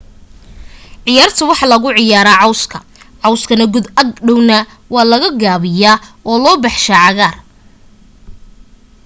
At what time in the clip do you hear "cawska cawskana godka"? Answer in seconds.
2.41-3.97